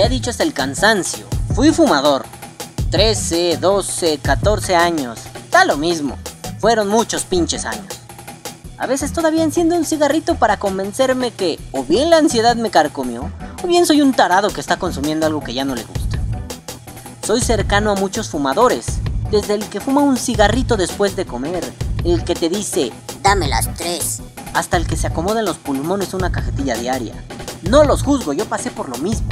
Ya 0.00 0.08
dicho 0.08 0.30
hasta 0.30 0.44
el 0.44 0.54
cansancio, 0.54 1.26
fui 1.54 1.72
fumador. 1.72 2.24
13, 2.90 3.58
12, 3.58 4.16
14 4.16 4.74
años, 4.74 5.18
da 5.50 5.66
lo 5.66 5.76
mismo. 5.76 6.16
Fueron 6.58 6.88
muchos 6.88 7.24
pinches 7.24 7.66
años. 7.66 8.00
A 8.78 8.86
veces 8.86 9.12
todavía 9.12 9.42
enciendo 9.42 9.76
un 9.76 9.84
cigarrito 9.84 10.36
para 10.36 10.56
convencerme 10.56 11.32
que 11.32 11.60
o 11.72 11.84
bien 11.84 12.08
la 12.08 12.16
ansiedad 12.16 12.56
me 12.56 12.70
carcomió, 12.70 13.30
o 13.62 13.66
bien 13.66 13.84
soy 13.84 14.00
un 14.00 14.14
tarado 14.14 14.48
que 14.48 14.62
está 14.62 14.78
consumiendo 14.78 15.26
algo 15.26 15.44
que 15.44 15.52
ya 15.52 15.66
no 15.66 15.74
le 15.74 15.84
gusta. 15.84 16.18
Soy 17.22 17.42
cercano 17.42 17.90
a 17.90 17.94
muchos 17.94 18.30
fumadores, 18.30 18.86
desde 19.30 19.52
el 19.52 19.68
que 19.68 19.80
fuma 19.80 20.00
un 20.00 20.16
cigarrito 20.16 20.78
después 20.78 21.14
de 21.14 21.26
comer, 21.26 21.62
el 22.04 22.24
que 22.24 22.34
te 22.34 22.48
dice, 22.48 22.90
Dame 23.22 23.48
las 23.48 23.74
tres. 23.74 24.22
hasta 24.54 24.78
el 24.78 24.86
que 24.86 24.96
se 24.96 25.08
acomoda 25.08 25.40
en 25.40 25.44
los 25.44 25.58
pulmones 25.58 26.14
una 26.14 26.32
cajetilla 26.32 26.74
diaria. 26.74 27.12
No 27.68 27.84
los 27.84 28.02
juzgo, 28.02 28.32
yo 28.32 28.46
pasé 28.46 28.70
por 28.70 28.88
lo 28.88 28.96
mismo. 28.96 29.28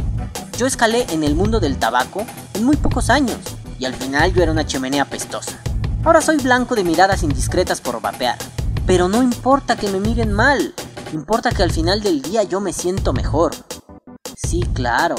Yo 0.58 0.66
escalé 0.66 1.06
en 1.10 1.22
el 1.22 1.36
mundo 1.36 1.60
del 1.60 1.78
tabaco 1.78 2.26
en 2.54 2.64
muy 2.64 2.74
pocos 2.74 3.10
años, 3.10 3.38
y 3.78 3.84
al 3.84 3.94
final 3.94 4.34
yo 4.34 4.42
era 4.42 4.50
una 4.50 4.66
chimenea 4.66 5.04
pestosa. 5.04 5.52
Ahora 6.04 6.20
soy 6.20 6.38
blanco 6.38 6.74
de 6.74 6.82
miradas 6.82 7.22
indiscretas 7.22 7.80
por 7.80 8.00
vapear. 8.00 8.36
Pero 8.84 9.06
no 9.06 9.22
importa 9.22 9.76
que 9.76 9.88
me 9.88 10.00
miren 10.00 10.32
mal, 10.32 10.74
importa 11.12 11.52
que 11.52 11.62
al 11.62 11.70
final 11.70 12.02
del 12.02 12.22
día 12.22 12.42
yo 12.42 12.60
me 12.60 12.72
siento 12.72 13.12
mejor. 13.12 13.54
Sí, 14.34 14.64
claro, 14.74 15.14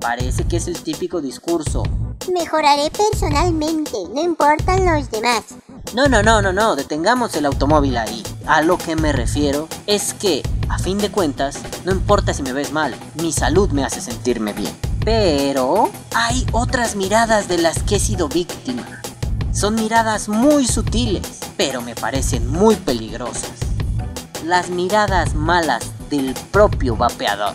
parece 0.00 0.44
que 0.44 0.56
es 0.56 0.66
el 0.68 0.82
típico 0.82 1.20
discurso. 1.20 1.82
Mejoraré 2.32 2.90
personalmente, 2.90 3.98
no 4.14 4.22
importan 4.22 4.86
los 4.86 5.10
demás. 5.10 5.42
No, 5.94 6.08
no, 6.08 6.22
no, 6.22 6.40
no, 6.40 6.54
no, 6.54 6.76
detengamos 6.76 7.36
el 7.36 7.44
automóvil 7.44 7.98
ahí. 7.98 8.22
A 8.46 8.62
lo 8.62 8.78
que 8.78 8.96
me 8.96 9.12
refiero 9.12 9.68
es 9.86 10.14
que, 10.14 10.42
a 10.70 10.78
fin 10.78 10.96
de 10.96 11.10
cuentas, 11.10 11.58
no 11.84 11.92
importa 11.92 12.32
si 12.32 12.42
me 12.42 12.54
ves 12.54 12.72
mal, 12.72 12.94
mi 13.16 13.32
salud 13.32 13.68
me 13.70 13.84
hace 13.84 14.00
sentirme 14.00 14.54
bien. 14.54 14.87
Pero 15.08 15.90
hay 16.14 16.46
otras 16.52 16.94
miradas 16.94 17.48
de 17.48 17.56
las 17.56 17.82
que 17.82 17.96
he 17.96 17.98
sido 17.98 18.28
víctima. 18.28 19.00
Son 19.54 19.74
miradas 19.74 20.28
muy 20.28 20.66
sutiles, 20.66 21.40
pero 21.56 21.80
me 21.80 21.94
parecen 21.94 22.46
muy 22.46 22.76
peligrosas. 22.76 23.52
Las 24.44 24.68
miradas 24.68 25.34
malas 25.34 25.82
del 26.10 26.34
propio 26.52 26.94
vapeador. 26.94 27.54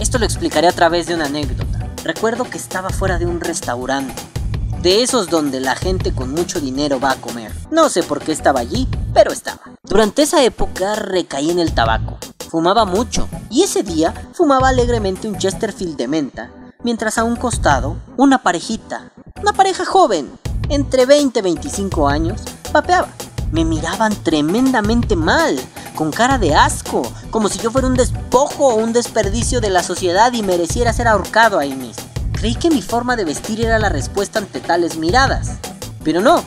Esto 0.00 0.16
lo 0.16 0.24
explicaré 0.24 0.66
a 0.66 0.72
través 0.72 1.06
de 1.06 1.14
una 1.14 1.26
anécdota. 1.26 1.90
Recuerdo 2.04 2.44
que 2.44 2.56
estaba 2.56 2.88
fuera 2.88 3.18
de 3.18 3.26
un 3.26 3.42
restaurante. 3.42 4.22
De 4.80 5.02
esos 5.02 5.28
donde 5.28 5.60
la 5.60 5.76
gente 5.76 6.14
con 6.14 6.30
mucho 6.30 6.58
dinero 6.58 7.00
va 7.00 7.10
a 7.10 7.20
comer. 7.20 7.52
No 7.70 7.90
sé 7.90 8.02
por 8.02 8.20
qué 8.20 8.32
estaba 8.32 8.60
allí, 8.60 8.88
pero 9.12 9.30
estaba. 9.30 9.60
Durante 9.82 10.22
esa 10.22 10.42
época 10.42 10.94
recaí 10.94 11.50
en 11.50 11.58
el 11.58 11.74
tabaco. 11.74 12.16
Fumaba 12.48 12.86
mucho, 12.86 13.28
y 13.50 13.62
ese 13.62 13.82
día 13.82 14.14
fumaba 14.32 14.70
alegremente 14.70 15.28
un 15.28 15.36
Chesterfield 15.36 15.96
de 15.96 16.08
menta, 16.08 16.50
mientras 16.84 17.18
a 17.18 17.24
un 17.24 17.34
costado, 17.34 17.96
una 18.16 18.42
parejita, 18.42 19.10
una 19.42 19.52
pareja 19.52 19.84
joven, 19.84 20.30
entre 20.68 21.06
20 21.06 21.40
y 21.40 21.42
25 21.42 22.08
años, 22.08 22.42
vapeaba. 22.72 23.08
Me 23.50 23.64
miraban 23.64 24.14
tremendamente 24.22 25.16
mal, 25.16 25.58
con 25.94 26.10
cara 26.10 26.38
de 26.38 26.54
asco, 26.54 27.02
como 27.30 27.48
si 27.48 27.58
yo 27.58 27.70
fuera 27.70 27.86
un 27.86 27.94
despojo 27.94 28.68
o 28.68 28.74
un 28.74 28.92
desperdicio 28.92 29.60
de 29.60 29.70
la 29.70 29.82
sociedad 29.82 30.32
y 30.32 30.42
mereciera 30.42 30.92
ser 30.92 31.08
ahorcado 31.08 31.58
ahí 31.58 31.74
mismo. 31.74 32.02
Creí 32.32 32.56
que 32.56 32.70
mi 32.70 32.82
forma 32.82 33.16
de 33.16 33.24
vestir 33.24 33.64
era 33.64 33.78
la 33.78 33.88
respuesta 33.88 34.38
ante 34.38 34.60
tales 34.60 34.96
miradas, 34.96 35.52
pero 36.02 36.20
no, 36.20 36.44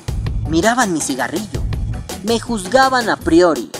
miraban 0.49 0.93
mi 0.93 1.02
cigarrillo, 1.02 1.63
me 2.23 2.39
juzgaban 2.39 3.09
a 3.09 3.15
priori. 3.15 3.71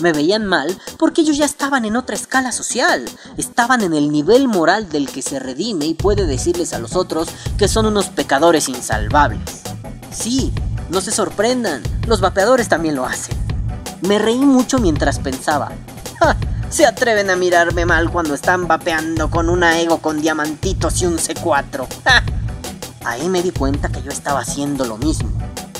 Me 0.00 0.12
veían 0.12 0.44
mal 0.44 0.76
porque 0.98 1.20
ellos 1.20 1.36
ya 1.36 1.44
estaban 1.44 1.84
en 1.84 1.94
otra 1.94 2.16
escala 2.16 2.50
social, 2.50 3.04
estaban 3.36 3.80
en 3.80 3.94
el 3.94 4.10
nivel 4.10 4.48
moral 4.48 4.88
del 4.88 5.08
que 5.08 5.22
se 5.22 5.38
redime 5.38 5.86
y 5.86 5.94
puede 5.94 6.26
decirles 6.26 6.72
a 6.72 6.80
los 6.80 6.96
otros 6.96 7.28
que 7.58 7.68
son 7.68 7.86
unos 7.86 8.06
pecadores 8.06 8.68
insalvables. 8.68 9.62
Sí, 10.10 10.52
no 10.90 11.00
se 11.00 11.12
sorprendan, 11.12 11.80
los 12.08 12.20
vapeadores 12.20 12.68
también 12.68 12.96
lo 12.96 13.06
hacen. 13.06 13.36
Me 14.00 14.18
reí 14.18 14.38
mucho 14.38 14.80
mientras 14.80 15.20
pensaba, 15.20 15.70
"Ja, 16.18 16.36
se 16.70 16.86
atreven 16.86 17.30
a 17.30 17.36
mirarme 17.36 17.86
mal 17.86 18.10
cuando 18.10 18.34
están 18.34 18.66
vapeando 18.66 19.30
con 19.30 19.48
una 19.48 19.78
ego 19.78 19.98
con 19.98 20.20
diamantitos 20.20 21.02
y 21.02 21.06
un 21.06 21.20
C4. 21.20 21.86
Ja". 22.04 22.24
Ahí 23.04 23.28
me 23.28 23.44
di 23.44 23.52
cuenta 23.52 23.90
que 23.90 24.02
yo 24.02 24.10
estaba 24.10 24.40
haciendo 24.40 24.86
lo 24.86 24.96
mismo. 24.96 25.30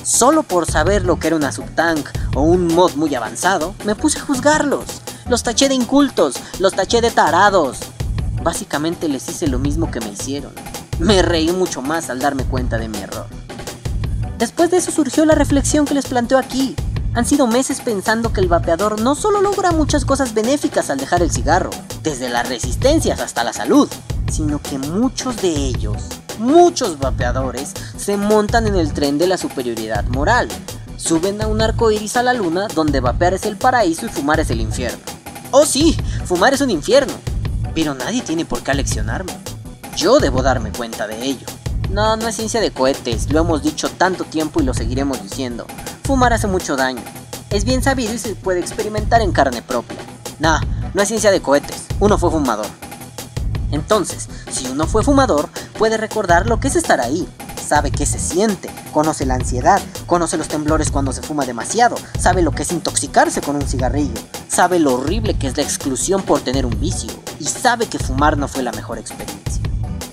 Solo 0.04 0.42
por 0.42 0.70
saber 0.70 1.06
lo 1.06 1.18
que 1.18 1.28
era 1.28 1.36
una 1.36 1.50
subtank 1.50 2.06
o 2.34 2.42
un 2.42 2.66
mod 2.66 2.92
muy 2.94 3.14
avanzado, 3.14 3.74
me 3.86 3.94
puse 3.94 4.18
a 4.18 4.22
juzgarlos. 4.22 4.84
Los 5.30 5.42
taché 5.42 5.70
de 5.70 5.74
incultos, 5.74 6.34
los 6.58 6.74
taché 6.74 7.00
de 7.00 7.10
tarados. 7.10 7.78
Básicamente 8.42 9.08
les 9.08 9.26
hice 9.30 9.46
lo 9.46 9.58
mismo 9.58 9.90
que 9.90 10.00
me 10.00 10.10
hicieron. 10.10 10.52
Me 10.98 11.22
reí 11.22 11.50
mucho 11.52 11.80
más 11.80 12.10
al 12.10 12.18
darme 12.18 12.44
cuenta 12.44 12.76
de 12.76 12.88
mi 12.90 12.98
error. 12.98 13.26
Después 14.36 14.70
de 14.70 14.76
eso 14.76 14.92
surgió 14.92 15.24
la 15.24 15.34
reflexión 15.34 15.86
que 15.86 15.94
les 15.94 16.06
planteo 16.06 16.36
aquí. 16.36 16.76
Han 17.14 17.24
sido 17.24 17.46
meses 17.46 17.80
pensando 17.80 18.30
que 18.30 18.42
el 18.42 18.48
vapeador 18.48 19.00
no 19.00 19.14
solo 19.14 19.40
logra 19.40 19.72
muchas 19.72 20.04
cosas 20.04 20.34
benéficas 20.34 20.90
al 20.90 20.98
dejar 20.98 21.22
el 21.22 21.30
cigarro, 21.30 21.70
desde 22.02 22.28
las 22.28 22.46
resistencias 22.46 23.20
hasta 23.20 23.42
la 23.42 23.54
salud, 23.54 23.88
sino 24.30 24.60
que 24.60 24.76
muchos 24.76 25.40
de 25.40 25.48
ellos, 25.48 26.02
muchos 26.38 26.98
vapeadores, 26.98 27.72
se 27.96 28.16
montan 28.16 28.66
en 28.66 28.76
el 28.76 28.92
tren 28.92 29.18
de 29.18 29.26
la 29.26 29.36
superioridad 29.36 30.04
moral. 30.04 30.48
Suben 30.96 31.42
a 31.42 31.46
un 31.46 31.60
arco 31.60 31.90
iris 31.90 32.16
a 32.16 32.22
la 32.22 32.32
luna 32.32 32.68
donde 32.74 33.00
vapear 33.00 33.34
es 33.34 33.46
el 33.46 33.56
paraíso 33.56 34.06
y 34.06 34.08
fumar 34.08 34.40
es 34.40 34.50
el 34.50 34.60
infierno. 34.60 35.02
Oh 35.50 35.66
sí, 35.66 35.96
fumar 36.24 36.54
es 36.54 36.60
un 36.60 36.70
infierno, 36.70 37.12
pero 37.74 37.94
nadie 37.94 38.22
tiene 38.22 38.44
por 38.44 38.62
qué 38.62 38.70
aleccionarme. 38.70 39.32
Yo 39.96 40.18
debo 40.18 40.42
darme 40.42 40.72
cuenta 40.72 41.06
de 41.06 41.22
ello. 41.24 41.46
No, 41.90 42.16
no 42.16 42.26
es 42.26 42.36
ciencia 42.36 42.60
de 42.60 42.72
cohetes, 42.72 43.32
lo 43.32 43.40
hemos 43.40 43.62
dicho 43.62 43.88
tanto 43.88 44.24
tiempo 44.24 44.60
y 44.60 44.64
lo 44.64 44.74
seguiremos 44.74 45.22
diciendo. 45.22 45.66
Fumar 46.04 46.32
hace 46.32 46.46
mucho 46.46 46.76
daño. 46.76 47.02
Es 47.50 47.64
bien 47.64 47.82
sabido 47.82 48.12
y 48.14 48.18
se 48.18 48.34
puede 48.34 48.60
experimentar 48.60 49.20
en 49.20 49.32
carne 49.32 49.62
propia. 49.62 49.98
Nah, 50.40 50.60
no 50.92 51.02
es 51.02 51.08
ciencia 51.08 51.30
de 51.30 51.40
cohetes, 51.40 51.86
uno 52.00 52.18
fue 52.18 52.30
fumador. 52.30 52.66
Entonces, 53.70 54.28
si 54.50 54.66
uno 54.66 54.86
fue 54.86 55.02
fumador, 55.02 55.48
puede 55.78 55.96
recordar 55.96 56.46
lo 56.46 56.60
que 56.60 56.68
es 56.68 56.76
estar 56.76 57.00
ahí. 57.00 57.28
Sabe 57.64 57.90
qué 57.90 58.06
se 58.06 58.18
siente, 58.18 58.70
conoce 58.92 59.26
la 59.26 59.34
ansiedad, 59.34 59.80
conoce 60.06 60.36
los 60.36 60.48
temblores 60.48 60.90
cuando 60.90 61.12
se 61.12 61.22
fuma 61.22 61.46
demasiado, 61.46 61.96
sabe 62.18 62.42
lo 62.42 62.52
que 62.52 62.62
es 62.62 62.72
intoxicarse 62.72 63.40
con 63.40 63.56
un 63.56 63.66
cigarrillo, 63.66 64.20
sabe 64.48 64.78
lo 64.78 64.94
horrible 64.94 65.38
que 65.38 65.46
es 65.46 65.56
la 65.56 65.62
exclusión 65.62 66.22
por 66.22 66.40
tener 66.40 66.66
un 66.66 66.78
vicio, 66.78 67.10
y 67.40 67.46
sabe 67.46 67.86
que 67.86 67.98
fumar 67.98 68.36
no 68.36 68.48
fue 68.48 68.62
la 68.62 68.72
mejor 68.72 68.98
experiencia. 68.98 69.62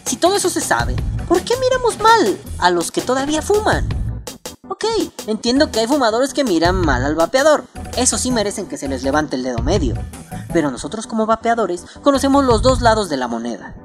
Si 0.05 0.15
todo 0.15 0.35
eso 0.35 0.49
se 0.49 0.61
sabe, 0.61 0.95
¿por 1.27 1.41
qué 1.41 1.53
miramos 1.59 1.99
mal 1.99 2.37
a 2.59 2.69
los 2.69 2.91
que 2.91 3.01
todavía 3.01 3.41
fuman? 3.41 3.87
Ok, 4.67 4.85
entiendo 5.27 5.69
que 5.71 5.81
hay 5.81 5.87
fumadores 5.87 6.33
que 6.33 6.45
miran 6.45 6.75
mal 6.75 7.03
al 7.03 7.15
vapeador. 7.15 7.65
Eso 7.97 8.17
sí 8.17 8.31
merecen 8.31 8.67
que 8.67 8.77
se 8.77 8.87
les 8.87 9.03
levante 9.03 9.35
el 9.35 9.43
dedo 9.43 9.61
medio. 9.61 9.95
Pero 10.53 10.71
nosotros 10.71 11.07
como 11.07 11.25
vapeadores 11.25 11.85
conocemos 12.01 12.45
los 12.45 12.61
dos 12.61 12.81
lados 12.81 13.09
de 13.09 13.17
la 13.17 13.27
moneda. 13.27 13.75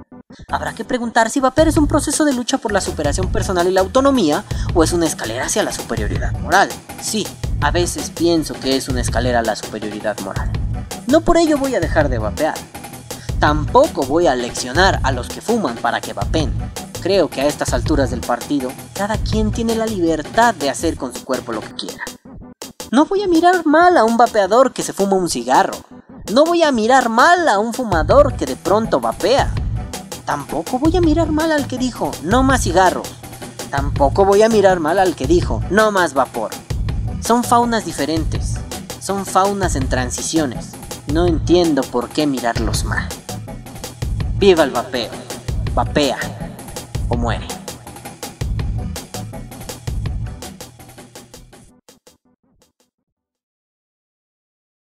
Habrá 0.48 0.74
que 0.74 0.84
preguntar 0.84 1.30
si 1.30 1.41
vapear 1.41 1.69
es 1.69 1.76
un 1.76 1.86
proceso 1.86 2.24
de 2.24 2.34
lucha 2.34 2.58
por 2.58 2.72
la 2.72 2.80
superación 2.80 3.32
personal 3.32 3.66
y 3.66 3.72
la 3.72 3.80
autonomía 3.80 4.44
o 4.74 4.84
es 4.84 4.92
una 4.92 5.06
escalera 5.06 5.47
hacia 5.47 5.62
la 5.62 5.72
superioridad 5.72 6.32
moral. 6.41 6.69
Sí, 7.00 7.26
a 7.60 7.70
veces 7.70 8.10
pienso 8.10 8.54
que 8.54 8.76
es 8.76 8.88
una 8.88 9.00
escalera 9.00 9.41
a 9.41 9.42
la 9.42 9.56
superioridad 9.56 10.19
moral. 10.20 10.50
No 11.06 11.22
por 11.22 11.36
ello 11.36 11.58
voy 11.58 11.74
a 11.74 11.80
dejar 11.80 12.08
de 12.08 12.19
vapear. 12.19 12.54
Tampoco 13.41 14.04
voy 14.04 14.26
a 14.26 14.34
leccionar 14.34 15.00
a 15.02 15.12
los 15.12 15.28
que 15.28 15.41
fuman 15.41 15.76
para 15.76 16.00
que 16.00 16.12
vapeen. 16.12 16.53
Creo 17.00 17.28
que 17.28 17.41
a 17.41 17.47
estas 17.47 17.72
alturas 17.72 18.10
del 18.10 18.20
partido, 18.20 18.72
cada 18.94 19.16
quien 19.16 19.53
tiene 19.53 19.74
la 19.74 19.86
libertad 19.86 20.54
de 20.54 20.70
hacer 20.70 20.97
con 20.97 21.14
su 21.14 21.24
cuerpo 21.24 21.53
lo 21.53 21.60
que 21.60 21.74
quiera. 21.74 22.04
No 22.91 23.04
voy 23.04 23.22
a 23.22 23.28
mirar 23.28 23.66
mal 23.66 23.97
a 23.97 24.04
un 24.04 24.16
vapeador 24.16 24.72
que 24.72 24.82
se 24.82 24.92
fuma 24.92 25.16
un 25.16 25.28
cigarro. 25.28 25.77
No 26.32 26.44
voy 26.44 26.62
a 26.62 26.72
mirar 26.72 27.09
mal 27.09 27.48
a 27.48 27.59
un 27.59 27.72
fumador 27.72 28.34
que 28.36 28.47
de 28.47 28.56
pronto 28.56 29.00
vapea. 29.00 29.53
Tampoco 30.27 30.81
voy 30.81 30.97
a 30.97 31.01
mirar 31.01 31.31
mal 31.31 31.53
al 31.53 31.69
que 31.69 31.78
dijo, 31.78 32.11
no 32.25 32.43
más 32.43 32.65
cigarros. 32.65 33.09
Tampoco 33.71 34.25
voy 34.25 34.43
a 34.43 34.49
mirar 34.49 34.81
mal 34.81 34.99
al 34.99 35.15
que 35.15 35.28
dijo, 35.28 35.63
no 35.71 35.93
más 35.93 36.15
vapor. 36.15 36.51
Son 37.21 37.45
faunas 37.45 37.84
diferentes. 37.84 38.55
Son 39.01 39.25
faunas 39.25 39.77
en 39.77 39.89
transiciones. 39.89 40.73
No 41.13 41.28
entiendo 41.28 41.83
por 41.83 42.09
qué 42.09 42.27
mirarlos 42.27 42.84
mal. 42.84 43.09
Viva 44.37 44.65
el 44.65 44.71
vapeo. 44.73 45.13
Vapea 45.75 46.19
o 47.09 47.17
muere. 47.17 47.47